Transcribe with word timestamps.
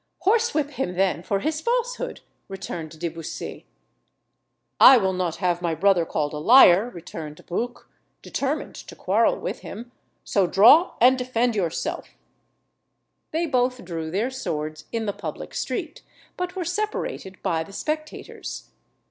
"Horsewhip 0.23 0.71
him, 0.71 0.95
then, 0.95 1.21
for 1.21 1.41
his 1.41 1.61
falsehood," 1.61 2.21
returned 2.47 2.97
De 2.97 3.07
Bussy. 3.07 3.67
"I 4.79 4.97
will 4.97 5.13
not 5.13 5.35
have 5.35 5.61
my 5.61 5.75
brother 5.75 6.07
called, 6.07 6.33
a 6.33 6.39
liar," 6.39 6.89
returned 6.89 7.37
Bruc, 7.45 7.85
determined 8.23 8.73
to 8.73 8.95
quarrel 8.95 9.37
with 9.37 9.59
him; 9.59 9.91
"so 10.23 10.47
draw, 10.47 10.93
and 10.99 11.19
defend 11.19 11.55
yourself!" 11.55 12.15
They 13.29 13.45
both 13.45 13.85
drew 13.85 14.09
their 14.09 14.31
swords 14.31 14.85
in 14.91 15.05
the 15.05 15.13
public 15.13 15.53
street, 15.53 16.01
but 16.35 16.55
were 16.55 16.65
separated 16.65 17.39
by 17.43 17.61
the 17.63 17.71
spectators. 17.73 18.71